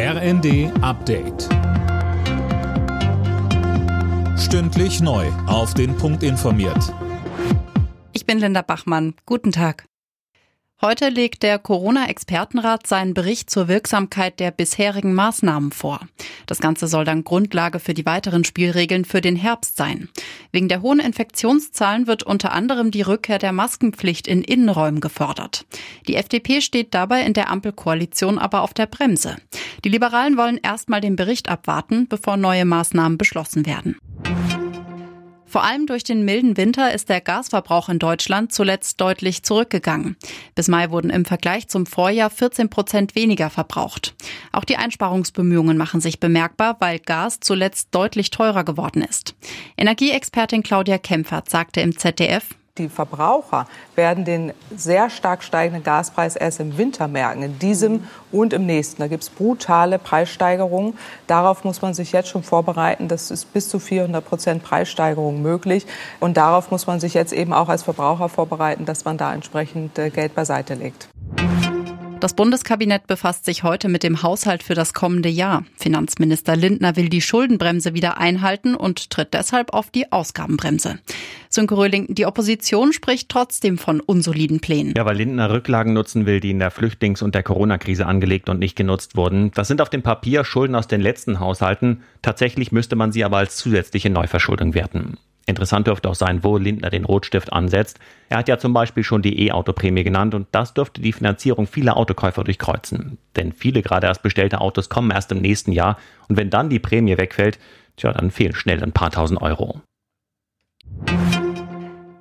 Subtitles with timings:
[0.00, 1.48] RND Update.
[4.38, 5.26] Stündlich neu.
[5.48, 6.94] Auf den Punkt informiert.
[8.12, 9.14] Ich bin Linda Bachmann.
[9.26, 9.88] Guten Tag.
[10.80, 15.98] Heute legt der Corona-Expertenrat seinen Bericht zur Wirksamkeit der bisherigen Maßnahmen vor.
[16.46, 20.08] Das Ganze soll dann Grundlage für die weiteren Spielregeln für den Herbst sein.
[20.52, 25.66] Wegen der hohen Infektionszahlen wird unter anderem die Rückkehr der Maskenpflicht in Innenräumen gefordert.
[26.06, 29.34] Die FDP steht dabei in der Ampelkoalition aber auf der Bremse.
[29.84, 33.96] Die Liberalen wollen erstmal den Bericht abwarten, bevor neue Maßnahmen beschlossen werden.
[35.48, 40.16] Vor allem durch den milden Winter ist der Gasverbrauch in Deutschland zuletzt deutlich zurückgegangen.
[40.54, 44.14] Bis Mai wurden im Vergleich zum Vorjahr 14 Prozent weniger verbraucht.
[44.52, 49.36] Auch die Einsparungsbemühungen machen sich bemerkbar, weil Gas zuletzt deutlich teurer geworden ist.
[49.78, 56.60] Energieexpertin Claudia Kempfert sagte im ZDF, die Verbraucher werden den sehr stark steigenden Gaspreis erst
[56.60, 59.02] im Winter merken, in diesem und im nächsten.
[59.02, 60.94] Da gibt es brutale Preissteigerungen.
[61.26, 63.08] Darauf muss man sich jetzt schon vorbereiten.
[63.08, 65.86] Das ist bis zu 400 Prozent Preissteigerung möglich.
[66.20, 69.98] Und darauf muss man sich jetzt eben auch als Verbraucher vorbereiten, dass man da entsprechend
[69.98, 71.08] äh, Geld beiseite legt.
[72.20, 75.64] Das Bundeskabinett befasst sich heute mit dem Haushalt für das kommende Jahr.
[75.76, 80.98] Finanzminister Lindner will die Schuldenbremse wieder einhalten und tritt deshalb auf die Ausgabenbremse.
[81.50, 84.94] Sönke Röhling, die Opposition spricht trotzdem von unsoliden Plänen.
[84.96, 88.58] Ja, weil Lindner Rücklagen nutzen will, die in der Flüchtlings- und der Corona-Krise angelegt und
[88.58, 89.50] nicht genutzt wurden.
[89.52, 92.02] Das sind auf dem Papier Schulden aus den letzten Haushalten.
[92.22, 95.16] Tatsächlich müsste man sie aber als zusätzliche Neuverschuldung werten.
[95.48, 97.98] Interessant dürfte auch sein, wo Lindner den Rotstift ansetzt.
[98.28, 101.96] Er hat ja zum Beispiel schon die E-Auto-Prämie genannt und das dürfte die Finanzierung vieler
[101.96, 103.16] Autokäufer durchkreuzen.
[103.34, 105.96] Denn viele gerade erst bestellte Autos kommen erst im nächsten Jahr
[106.28, 107.58] und wenn dann die Prämie wegfällt,
[107.96, 109.80] tja, dann fehlen schnell ein paar tausend Euro.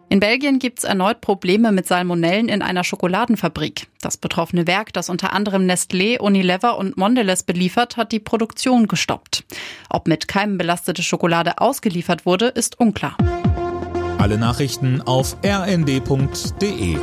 [0.10, 3.88] In Belgien gibt es erneut Probleme mit Salmonellen in einer Schokoladenfabrik.
[4.02, 9.44] Das betroffene Werk, das unter anderem Nestlé, Unilever und Mondelez beliefert, hat die Produktion gestoppt.
[9.90, 13.18] Ob mit Keimen belastete Schokolade ausgeliefert wurde, ist unklar.
[14.18, 16.98] Alle Nachrichten auf rnd.de